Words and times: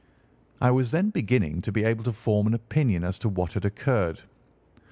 I 0.59 0.71
was 0.71 0.89
then 0.89 1.11
beginning 1.11 1.61
to 1.61 1.71
be 1.71 1.83
able 1.83 2.03
to 2.05 2.11
form 2.11 2.47
an 2.47 2.55
opinion 2.55 3.03
as 3.03 3.19
to 3.19 3.29
what 3.29 3.53
had 3.53 3.65
occurred. 3.65 4.21